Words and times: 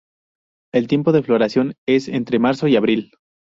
El 0.73 0.87
tiempo 0.87 1.11
de 1.11 1.21
floración 1.21 1.75
es 1.87 2.07
entre 2.07 2.39
marzo 2.39 2.67
y 2.67 2.75
abril. 2.75 3.11